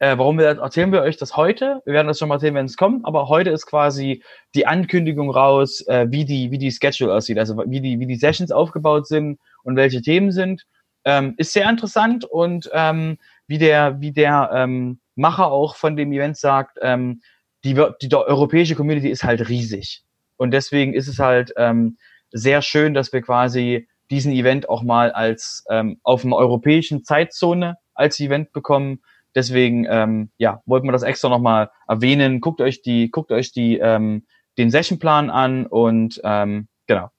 [0.00, 1.80] äh, warum wir erzählen wir euch das heute?
[1.84, 4.24] Wir werden das schon mal sehen, wenn es kommt, aber heute ist quasi
[4.56, 8.16] die Ankündigung raus, äh, wie die, wie die Schedule aussieht, also wie die, wie die
[8.16, 10.66] Sessions aufgebaut sind und welche Themen sind.
[11.04, 16.12] Ähm, ist sehr interessant und ähm, wie der, wie der ähm, Macher auch von dem
[16.12, 17.22] Event sagt, ähm,
[17.64, 20.02] die, die, die europäische Community ist halt riesig.
[20.36, 21.98] Und deswegen ist es halt ähm,
[22.32, 27.76] sehr schön, dass wir quasi diesen Event auch mal als ähm, auf einer europäischen Zeitzone
[27.94, 29.00] als Event bekommen.
[29.34, 32.40] Deswegen, ähm, ja, wollten wir das extra nochmal erwähnen.
[32.40, 34.26] Guckt euch die, guckt euch die, ähm,
[34.58, 37.10] den Sessionplan an und ähm, genau.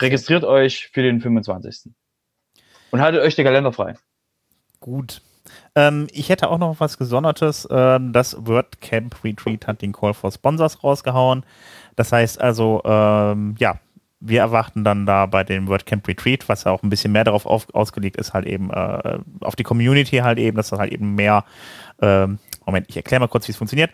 [0.00, 1.94] Registriert euch für den 25.
[2.94, 3.96] Und haltet euch den Kalender frei.
[4.78, 5.20] Gut.
[5.74, 7.64] Ähm, ich hätte auch noch was Gesondertes.
[7.64, 11.44] Äh, das WordCamp Retreat hat den Call for Sponsors rausgehauen.
[11.96, 13.80] Das heißt also, ähm, ja,
[14.20, 17.46] wir erwarten dann da bei dem WordCamp Retreat, was ja auch ein bisschen mehr darauf
[17.46, 21.16] auf, ausgelegt ist, halt eben äh, auf die Community halt eben, dass das halt eben
[21.16, 21.44] mehr,
[22.00, 23.90] ähm, Moment, ich erkläre mal kurz, wie es funktioniert.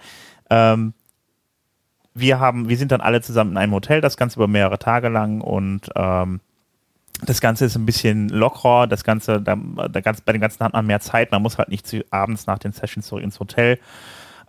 [0.51, 0.93] Ähm,
[2.13, 5.09] wir haben, wir sind dann alle zusammen in einem Hotel, das Ganze über mehrere Tage
[5.09, 6.41] lang und ähm,
[7.27, 10.73] das Ganze ist ein bisschen lockerer, das Ganze, da, da ganz, bei den ganzen hat
[10.73, 13.79] man mehr Zeit, man muss halt nicht zu, abends nach den Sessions zurück ins Hotel.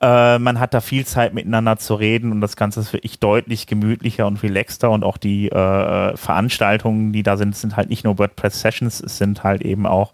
[0.02, 3.68] Äh, man hat da viel Zeit miteinander zu reden und das Ganze ist wirklich deutlich
[3.68, 8.18] gemütlicher und relaxter und auch die äh, Veranstaltungen, die da sind, sind halt nicht nur
[8.18, 10.14] WordPress-Sessions, es sind halt eben auch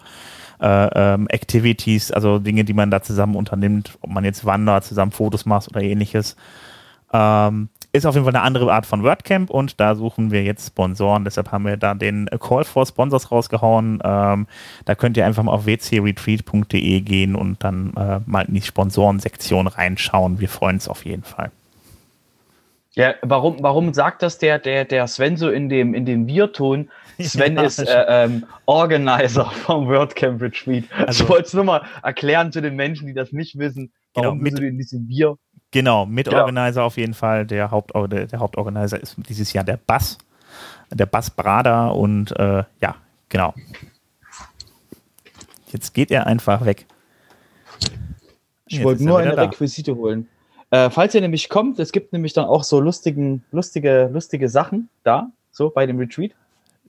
[0.60, 5.12] äh, ähm, Activities, also Dinge, die man da zusammen unternimmt, ob man jetzt wandert, zusammen
[5.12, 6.36] Fotos macht oder ähnliches.
[7.14, 10.68] Ähm, ist auf jeden Fall eine andere Art von WordCamp und da suchen wir jetzt
[10.68, 11.24] Sponsoren.
[11.24, 14.00] Deshalb haben wir da den Call for Sponsors rausgehauen.
[14.04, 14.48] Ähm,
[14.86, 19.68] da könnt ihr einfach mal auf wcretreat.de gehen und dann äh, mal in die Sponsorensektion
[19.68, 20.40] reinschauen.
[20.40, 21.52] Wir freuen uns auf jeden Fall.
[22.94, 26.90] Ja, warum, warum sagt das der, der, der Sven so in dem, in dem Bierton?
[27.20, 30.84] Sven Ja, ist äh, ähm, Organizer vom WordCamp Retreat.
[31.06, 34.28] Also, ich wollte es nur mal erklären zu den Menschen, die das nicht wissen, Genau,
[34.30, 35.36] warum mit- bist du in diesem Bier.
[35.72, 37.46] Genau, Mitorganizer auf jeden Fall.
[37.46, 40.18] Der, Haupt, der, der Hauptorganizer ist dieses Jahr der Bass,
[40.92, 42.96] der Bass Brader und äh, ja,
[43.30, 43.54] genau.
[45.68, 46.86] Jetzt geht er einfach weg.
[48.68, 49.44] Ich Jetzt wollte nur eine da.
[49.44, 50.28] Requisite holen.
[50.70, 54.90] Äh, falls ihr nämlich kommt, es gibt nämlich dann auch so lustigen, lustige, lustige Sachen
[55.04, 56.32] da, so bei dem Retreat.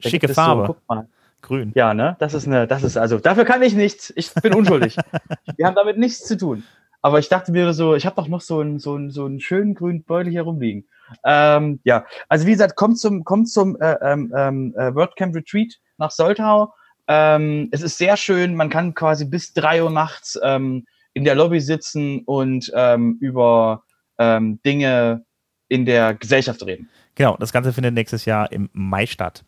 [0.02, 0.66] Da Schicke Farbe.
[0.66, 1.06] So, guck mal.
[1.40, 1.72] Grün.
[1.76, 2.16] Ja, ne?
[2.18, 4.12] Das ist eine, das ist also, dafür kann ich nichts.
[4.16, 4.96] Ich bin unschuldig.
[5.56, 6.64] Wir haben damit nichts zu tun.
[7.02, 9.40] Aber ich dachte mir so, ich habe doch noch so einen, so einen, so einen
[9.40, 10.88] schönen grünen Beutel hier rumliegen.
[11.24, 15.74] Ähm, ja, also wie gesagt, kommt zum, kommt zum äh, ähm, ähm, äh, WordCamp Retreat
[15.96, 16.74] nach Soltau.
[17.06, 18.54] Ähm, es ist sehr schön.
[18.54, 23.84] Man kann quasi bis drei Uhr nachts ähm, in der Lobby sitzen und ähm, über
[24.20, 25.24] Dinge
[25.68, 26.88] in der Gesellschaft reden.
[27.14, 29.44] Genau, das Ganze findet nächstes Jahr im Mai statt.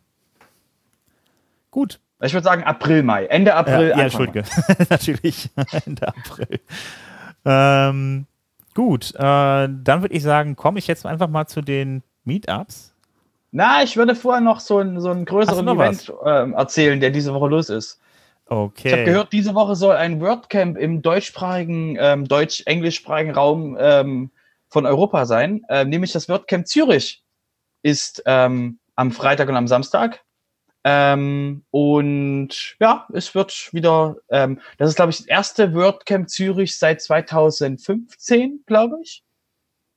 [1.71, 1.99] Gut.
[2.21, 3.25] Ich würde sagen April, Mai.
[3.25, 3.91] Ende April.
[3.91, 4.03] Äh, ja.
[4.03, 4.43] Entschuldige.
[4.89, 5.49] Natürlich.
[5.85, 6.59] Ende April.
[7.45, 8.25] Ähm,
[8.73, 12.93] gut, äh, dann würde ich sagen, komme ich jetzt einfach mal zu den Meetups.
[13.51, 17.33] Na, ich würde vorher noch so, ein, so einen größeren Event ähm, erzählen, der diese
[17.33, 17.99] Woche los ist.
[18.45, 18.87] Okay.
[18.87, 24.31] Ich habe gehört, diese Woche soll ein WordCamp im deutschsprachigen, ähm, deutsch-englischsprachigen Raum ähm,
[24.67, 25.63] von Europa sein.
[25.69, 27.23] Ähm, nämlich das WordCamp Zürich
[27.81, 30.21] ist ähm, am Freitag und am Samstag.
[30.83, 36.77] Ähm, und ja, es wird wieder, ähm, das ist, glaube ich, das erste WordCamp Zürich
[36.77, 39.23] seit 2015, glaube ich.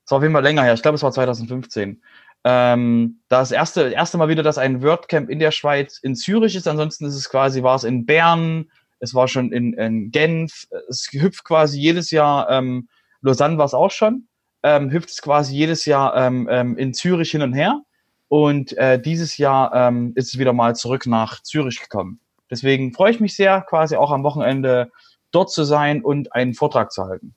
[0.05, 0.75] Das war auf jeden Fall länger her.
[0.75, 2.03] Ich glaube, es war 2015.
[2.45, 6.69] Ähm, das erste, erste Mal wieder, dass ein WordCamp in der Schweiz in Zürich ist.
[6.69, 8.71] Ansonsten ist es quasi, war es in Bern,
[9.01, 12.89] es war schon in, in Genf, es hüpft quasi jedes Jahr, ähm,
[13.23, 14.29] Lausanne war es auch schon,
[14.63, 17.81] ähm, hüpft es quasi jedes Jahr ähm, ähm, in Zürich hin und her.
[18.29, 22.21] Und äh, dieses Jahr ähm, ist es wieder mal zurück nach Zürich gekommen.
[22.51, 24.91] Deswegen freue ich mich sehr, quasi auch am Wochenende
[25.31, 27.35] dort zu sein und einen Vortrag zu halten.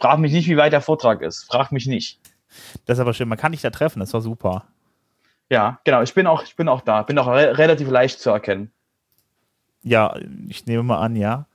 [0.00, 1.44] Frag mich nicht, wie weit der Vortrag ist.
[1.44, 2.18] Frag mich nicht.
[2.86, 3.28] Das ist aber schön.
[3.28, 4.00] Man kann dich da treffen.
[4.00, 4.64] Das war super.
[5.48, 6.02] Ja, genau.
[6.02, 7.02] Ich bin auch, ich bin auch da.
[7.02, 8.72] Bin auch re relativ leicht zu erkennen.
[9.82, 10.14] Ja,
[10.48, 11.46] ich nehme mal an, ja.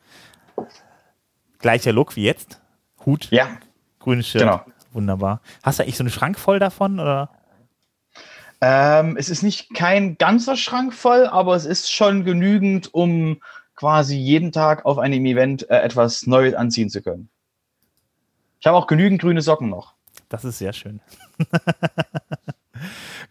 [1.60, 2.62] Gleicher Look wie jetzt.
[3.06, 3.48] Hut, Ja,
[4.00, 4.42] grünes Shirt.
[4.42, 4.62] genau.
[4.92, 5.42] Wunderbar.
[5.64, 7.00] Hast du eigentlich so einen Schrank voll davon?
[7.00, 7.30] Oder?
[8.62, 13.39] Ähm, es ist nicht kein ganzer Schrank voll, aber es ist schon genügend, um
[13.76, 17.30] quasi jeden Tag auf einem Event äh, etwas Neues anziehen zu können.
[18.60, 19.93] Ich habe auch genügend grüne Socken noch.
[20.30, 21.00] Das ist sehr schön.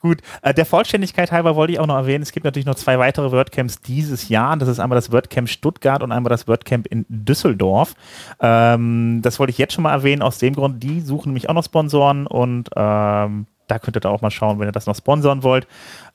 [0.01, 2.99] Gut, äh, der Vollständigkeit halber wollte ich auch noch erwähnen, es gibt natürlich noch zwei
[2.99, 4.57] weitere WordCamps dieses Jahr.
[4.57, 7.95] Das ist einmal das WordCamp Stuttgart und einmal das WordCamp in Düsseldorf.
[8.41, 11.55] Ähm, das wollte ich jetzt schon mal erwähnen, aus dem Grund, die suchen nämlich auch
[11.55, 14.97] noch Sponsoren und ähm, da könnt ihr da auch mal schauen, wenn ihr das noch
[14.97, 15.67] sponsoren wollt.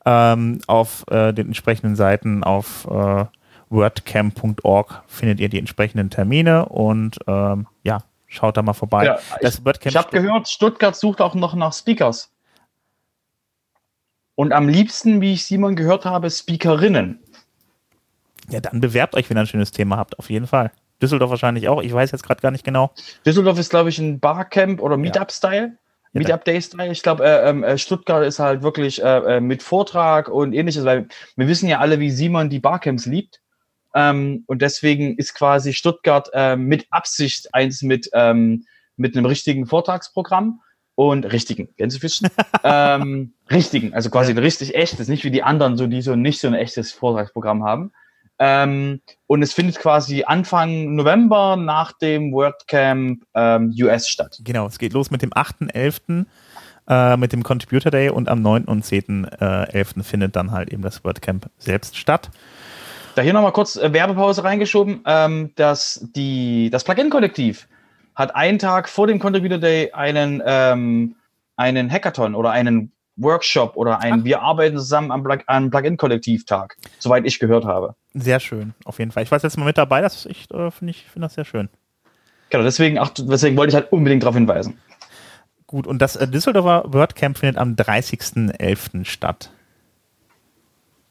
[0.06, 3.26] Ähm, auf äh, den entsprechenden Seiten auf äh,
[3.70, 9.06] wordcamp.org findet ihr die entsprechenden Termine und ähm, ja, schaut da mal vorbei.
[9.06, 12.32] Ja, das WordCamp Ich habe gehört, Stuttgart sucht auch noch nach Speakers.
[14.36, 17.20] Und am liebsten, wie ich Simon gehört habe, Speakerinnen.
[18.50, 20.72] Ja, dann bewerbt euch, wenn ihr ein schönes Thema habt, auf jeden Fall.
[21.02, 21.82] Düsseldorf wahrscheinlich auch.
[21.82, 22.92] Ich weiß jetzt gerade gar nicht genau.
[23.26, 25.78] Düsseldorf ist, glaube ich, ein Barcamp oder Meetup-Style.
[26.13, 26.91] Ja, Meetup-Day-Style.
[26.91, 30.84] Ich glaube, äh, ähm, äh, Stuttgart ist halt wirklich äh, äh, mit Vortrag und ähnliches,
[30.84, 33.41] weil wir wissen ja alle, wie Simon die Barcamps liebt.
[33.93, 39.65] Ähm, und deswegen ist quasi Stuttgart äh, mit Absicht eins mit, ähm, mit einem richtigen
[39.65, 40.62] Vortragsprogramm
[40.95, 42.30] und richtigen, Gänsefüßchen.
[42.63, 46.39] ähm, richtigen, also quasi ein richtig echtes, nicht wie die anderen, so die so nicht
[46.39, 47.91] so ein echtes Vortragsprogramm haben.
[48.43, 54.39] Ähm, und es findet quasi Anfang November nach dem WordCamp ähm, US statt.
[54.43, 56.25] Genau, es geht los mit dem 8.11.
[56.89, 58.65] Äh, mit dem Contributor Day und am 9.
[58.65, 60.01] und 10.11.
[60.01, 62.32] findet dann halt eben das WordCamp selbst statt.
[63.13, 65.01] Da hier nochmal kurz äh, Werbepause reingeschoben.
[65.06, 67.67] Ähm, dass die, das Plugin-Kollektiv
[68.15, 71.15] hat einen Tag vor dem Contributor Day einen, ähm,
[71.58, 74.23] einen Hackathon oder einen Workshop oder ein Ach.
[74.23, 77.93] Wir arbeiten zusammen am, Plug am Plugin-Kollektiv-Tag, soweit ich gehört habe.
[78.13, 79.24] Sehr schön, auf jeden Fall.
[79.24, 81.45] Ich war jetzt mal mit dabei, das ist echt, äh, finde ich, finde das sehr
[81.45, 81.69] schön.
[82.50, 84.78] Genau, deswegen, ach, deswegen wollte ich halt unbedingt darauf hinweisen.
[85.67, 89.06] Gut, und das äh, Düsseldorfer WordCamp findet am 30.11.
[89.06, 89.52] statt.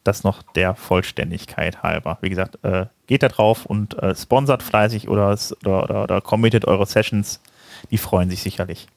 [0.03, 2.19] Das noch der Vollständigkeit halber.
[2.21, 6.65] Wie gesagt, äh, geht da drauf und äh, sponsert fleißig oder, oder, oder, oder committet
[6.65, 7.41] eure Sessions.
[7.89, 8.87] Die freuen sich sicherlich.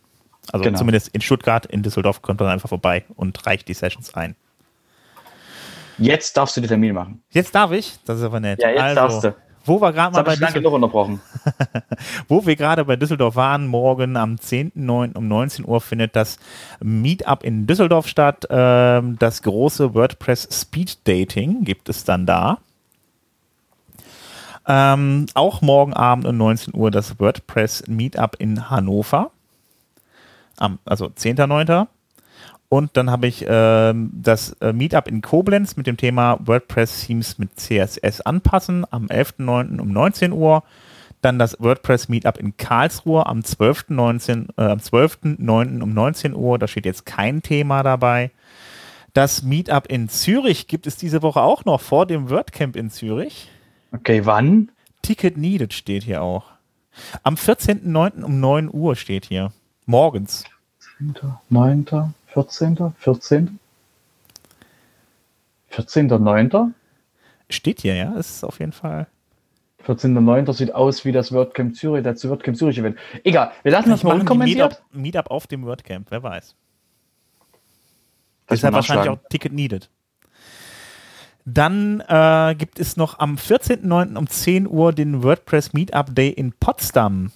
[0.53, 0.79] Also Genau.
[0.79, 4.37] zumindest in Stuttgart, in Düsseldorf kommt man einfach vorbei und reicht die Sessions ein.
[5.99, 7.23] Jetzt darfst du die Termine machen.
[7.31, 8.61] Jetzt darf ich, das ist aber nett.
[8.61, 9.35] Ja, jetzt also, darfst du.
[9.67, 11.21] Wo wir gerade mal bei Düsseldorf unterbrochen.
[12.29, 15.17] Wo wir gerade bei Düsseldorf waren, morgen am 10.09.
[15.17, 16.39] um 19 Uhr findet das
[16.81, 18.47] Meetup in Düsseldorf statt.
[18.51, 22.59] Ähm, das große WordPress Speed Dating gibt es dann da.
[24.67, 29.31] Ähm, auch morgen Abend um 19 Uhr das WordPress Meetup in Hannover.
[30.59, 31.87] Am, also 10.09.
[32.75, 37.51] Und dann habe ich ähm, das äh, Meetup in Koblenz mit dem Thema WordPress-Themes mit
[37.55, 39.79] CSS anpassen am 11.09.
[39.79, 40.65] um 19 Uhr.
[41.21, 44.49] Dann das WordPress Meetup in Karlsruhe am 12.09.
[44.57, 46.59] Äh, am 12 um 19 Uhr.
[46.59, 48.33] Da steht jetzt kein Thema dabei.
[49.13, 53.53] Das Meetup in Zürich gibt es diese Woche auch noch vor dem WordCamp in Zürich.
[53.93, 54.73] Okay, wann?
[55.01, 56.47] Ticket needed steht hier auch.
[57.23, 58.25] Am 14.09.
[58.25, 59.53] um 9 Uhr steht hier.
[59.87, 60.43] Morgens.
[61.51, 61.87] 9.
[62.35, 62.95] 14.
[62.99, 63.59] 14.
[65.71, 66.73] 14.9.
[67.49, 69.07] Steht hier, ja, ist auf jeden Fall.
[69.87, 70.53] 14.9.
[70.53, 72.99] sieht aus wie das WordCamp Zürich, das WordCamp Zürich Event.
[73.23, 74.83] Egal, wir lassen das mal unkommentiert.
[74.93, 76.57] Meetup, Meetup auf dem WordCamp, wer weiß.
[78.47, 79.91] Das ist ja wahrscheinlich auch Ticket needed.
[81.45, 84.17] Dann äh, gibt es noch am 14.09.
[84.17, 87.31] um 10 Uhr den WordPress Meetup Day in Potsdam.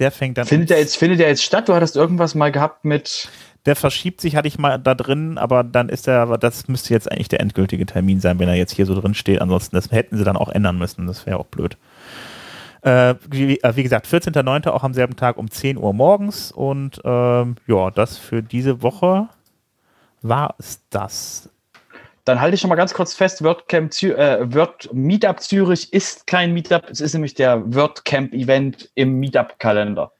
[0.00, 1.68] Der fängt dann findet der jetzt Findet der jetzt statt?
[1.68, 3.28] Du hattest irgendwas mal gehabt mit.
[3.66, 7.12] Der verschiebt sich, hatte ich mal da drin, aber dann ist aber das müsste jetzt
[7.12, 9.42] eigentlich der endgültige Termin sein, wenn er jetzt hier so drin steht.
[9.42, 11.06] Ansonsten, das hätten sie dann auch ändern müssen.
[11.06, 11.76] Das wäre auch blöd.
[12.80, 14.68] Äh, wie, äh, wie, gesagt, 14.09.
[14.70, 16.50] auch am selben Tag um 10 Uhr morgens.
[16.50, 19.28] Und ähm, ja, das für diese Woche
[20.22, 21.50] war es das.
[22.30, 26.52] Dann halte ich schon mal ganz kurz fest, WordCamp äh, Word Meetup Zürich ist kein
[26.52, 30.12] Meetup, es ist nämlich der WordCamp-Event im Meetup-Kalender.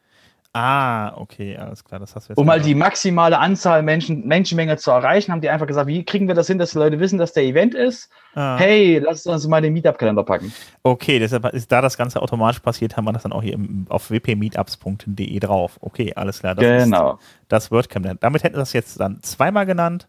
[0.53, 2.39] Ah, okay, alles klar, das hast du jetzt.
[2.39, 6.27] Um mal die maximale Anzahl Menschen, Menschenmenge zu erreichen, haben die einfach gesagt, wie kriegen
[6.27, 8.11] wir das hin, dass die Leute wissen, dass der Event ist?
[8.35, 8.57] Ah.
[8.59, 10.53] Hey, lass uns mal den Meetup-Kalender packen.
[10.83, 13.87] Okay, deshalb ist da das Ganze automatisch passiert, haben wir das dann auch hier im,
[13.89, 15.79] auf wpmeetups.de drauf.
[15.81, 16.57] Okay, alles klar.
[16.57, 17.21] Das genau.
[17.47, 18.19] das WordCamp.
[18.19, 20.09] Damit hätten wir das jetzt dann zweimal genannt.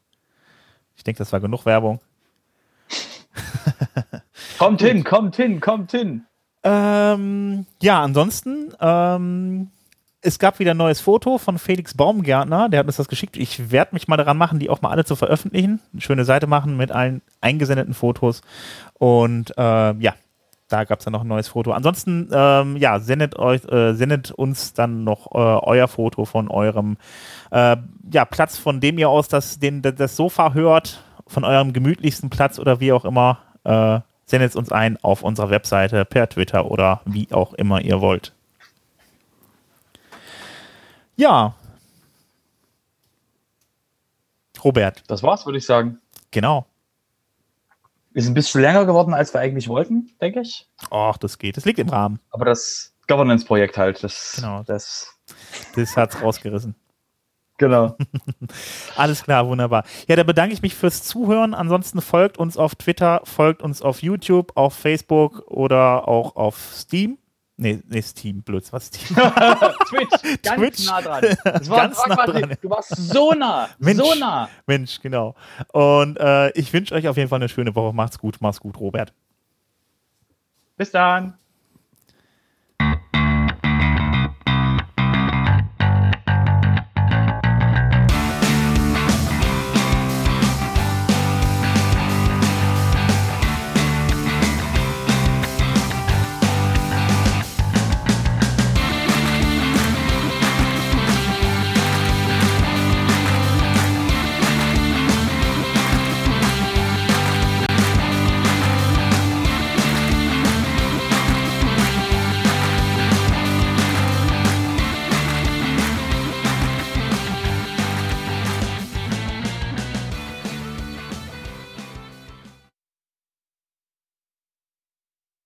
[1.02, 2.00] Ich denke, das war genug Werbung.
[4.60, 6.26] kommt hin, kommt hin, kommt hin.
[6.62, 9.72] Ähm, ja, ansonsten, ähm,
[10.22, 13.36] es gab wieder ein neues Foto von Felix Baumgärtner, der hat uns das geschickt.
[13.36, 15.80] Ich werde mich mal daran machen, die auch mal alle zu veröffentlichen.
[15.92, 18.42] Eine schöne Seite machen mit allen eingesendeten Fotos.
[19.00, 20.14] Und äh, ja,
[20.72, 21.72] da gab es dann noch ein neues Foto.
[21.72, 26.98] Ansonsten, ähm, ja, sendet euch, äh, sendet uns dann noch äh, euer Foto von eurem
[27.52, 27.78] äh,
[28.12, 32.60] ja, Platz, von dem ihr aus das, den, das Sofa hört, von eurem gemütlichsten Platz
[32.60, 33.40] oder wie auch immer.
[33.64, 38.00] Äh, sendet es uns ein auf unserer Webseite, per Twitter oder wie auch immer ihr
[38.00, 38.34] wollt.
[41.18, 41.54] Ja.
[44.64, 45.04] Robert.
[45.08, 46.00] Das war's, würde ich sagen.
[46.32, 46.66] Genau.
[48.14, 50.68] Wir sind ein bisschen länger geworden, als wir eigentlich wollten, denke ich.
[50.90, 51.58] Ach, das geht.
[51.58, 52.20] Das liegt im Rahmen.
[52.32, 54.64] Aber das Governance-Projekt halt, das, genau.
[54.64, 55.18] das,
[55.76, 56.76] das hat's rausgerissen.
[57.58, 57.96] Genau.
[58.96, 59.84] Alles klar, wunderbar.
[60.08, 61.54] Ja, da bedanke ich mich fürs Zuhören.
[61.54, 67.20] Ansonsten folgt uns auf Twitter, folgt uns auf YouTube, auf Facebook oder auch auf Steam.
[67.62, 69.16] Nee, nee, Steam, blöd, was Steam?
[69.88, 70.86] Twitch, ganz Twitch.
[70.88, 71.22] nah dran.
[71.44, 72.56] Das war ganz nah dran.
[72.60, 74.50] Du warst so nah, Mensch, so nah.
[74.66, 75.36] Mensch, genau.
[75.72, 77.94] Und äh, ich wünsche euch auf jeden Fall eine schöne Woche.
[77.94, 79.14] Macht's gut, macht's gut, Robert.
[80.76, 81.36] Bis dann.